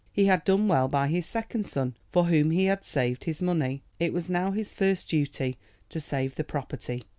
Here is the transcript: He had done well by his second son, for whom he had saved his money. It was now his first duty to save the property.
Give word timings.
He 0.11 0.25
had 0.25 0.43
done 0.45 0.67
well 0.67 0.87
by 0.87 1.09
his 1.09 1.27
second 1.27 1.67
son, 1.67 1.95
for 2.11 2.23
whom 2.23 2.49
he 2.49 2.65
had 2.65 2.83
saved 2.83 3.25
his 3.25 3.39
money. 3.39 3.83
It 3.99 4.13
was 4.13 4.31
now 4.31 4.49
his 4.49 4.73
first 4.73 5.07
duty 5.07 5.59
to 5.89 5.99
save 5.99 6.33
the 6.33 6.43
property. 6.43 7.03